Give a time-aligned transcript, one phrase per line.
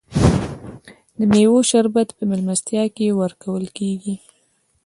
[1.17, 4.15] د میوو شربت په میلمستیا کې ورکول کیږي.